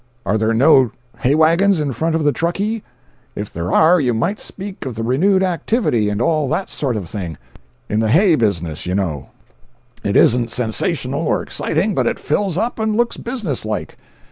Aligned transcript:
Are 0.25 0.35
there 0.39 0.51
no 0.51 0.89
hay 1.19 1.35
wagons 1.35 1.79
in 1.79 1.93
from 1.93 2.13
the 2.23 2.31
Truckee? 2.31 2.83
If 3.35 3.53
there 3.53 3.71
are, 3.71 4.01
you 4.01 4.15
might 4.15 4.39
speak 4.39 4.83
of 4.83 4.95
the 4.95 5.03
renewed 5.03 5.43
activity 5.43 6.09
and 6.09 6.19
all 6.19 6.49
that 6.49 6.71
sort 6.71 6.95
of 6.95 7.07
thing, 7.07 7.37
in 7.87 7.99
the 7.99 8.09
hay 8.09 8.33
business, 8.33 8.87
you 8.87 8.95
know. 8.95 9.29
296.jpg 10.01 10.01
(34K) 10.05 10.09
"It 10.09 10.15
isn't 10.17 10.51
sensational 10.51 11.27
or 11.27 11.43
exciting, 11.43 11.93
but 11.93 12.07
it 12.07 12.17
fills 12.19 12.57
up 12.57 12.79
and 12.79 12.95
looks 12.97 13.17
business 13.17 13.63
like." 13.63 13.95